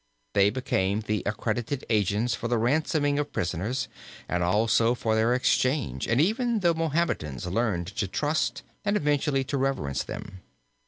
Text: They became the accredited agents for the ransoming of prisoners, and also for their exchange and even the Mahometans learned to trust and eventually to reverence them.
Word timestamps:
They 0.33 0.49
became 0.49 1.01
the 1.01 1.21
accredited 1.27 1.85
agents 1.87 2.33
for 2.33 2.47
the 2.47 2.57
ransoming 2.57 3.19
of 3.19 3.31
prisoners, 3.31 3.87
and 4.27 4.41
also 4.41 4.95
for 4.95 5.13
their 5.13 5.35
exchange 5.35 6.07
and 6.07 6.19
even 6.19 6.61
the 6.61 6.73
Mahometans 6.73 7.45
learned 7.45 7.85
to 7.97 8.07
trust 8.07 8.63
and 8.83 8.97
eventually 8.97 9.43
to 9.43 9.59
reverence 9.59 10.01
them. 10.01 10.41